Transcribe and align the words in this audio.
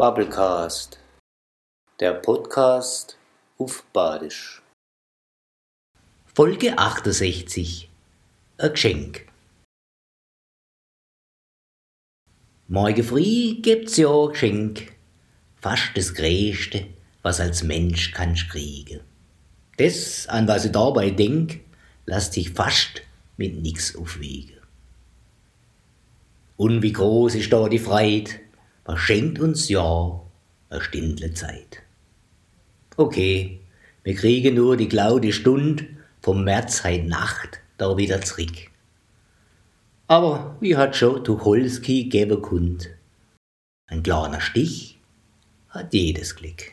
Bubblecast, 0.00 0.98
der 2.00 2.14
Podcast 2.14 3.18
auf 3.58 3.84
Badisch. 3.92 4.62
Folge 6.24 6.78
68 6.78 7.90
Ein 8.56 8.72
Geschenk. 8.72 9.28
Morgen 12.66 13.04
früh 13.04 13.60
gibt's 13.60 13.98
ja 13.98 14.08
ein 14.08 14.30
Geschenk, 14.30 14.90
fast 15.60 15.90
das 15.94 16.14
Größte, 16.14 16.86
was 17.20 17.38
als 17.38 17.62
Mensch 17.62 18.12
kannst 18.12 18.48
kriegen. 18.48 19.00
Das, 19.76 20.26
an 20.28 20.48
was 20.48 20.64
ich 20.64 20.72
dabei 20.72 21.10
denk, 21.10 21.60
lässt 22.06 22.32
sich 22.32 22.48
fast 22.48 23.02
mit 23.36 23.60
nix 23.60 23.94
aufwiegen. 23.94 24.56
Und 26.56 26.80
wie 26.80 26.94
groß 26.94 27.34
ist 27.34 27.52
da 27.52 27.68
die 27.68 27.78
Freit, 27.78 28.40
was 28.84 28.98
schenkt 29.00 29.38
uns 29.38 29.68
ja 29.68 30.20
eine 30.68 30.80
Stindle 30.80 31.32
Zeit. 31.34 31.82
Okay, 32.96 33.60
wir 34.02 34.14
kriegen 34.14 34.54
nur 34.54 34.76
die 34.76 34.88
glaude 34.88 35.32
Stund 35.32 35.84
vom 36.20 36.44
März 36.44 36.84
heut 36.84 37.06
Nacht 37.06 37.60
da 37.78 37.96
wieder 37.96 38.20
zurück. 38.20 38.70
Aber 40.06 40.56
wie 40.60 40.76
hat 40.76 40.96
schon 40.96 41.24
Tucholsky 41.24 42.04
geben 42.04 42.42
kund, 42.42 42.90
ein 43.86 44.02
kleiner 44.02 44.40
Stich 44.40 44.98
hat 45.68 45.94
jedes 45.94 46.34
Glück. 46.36 46.72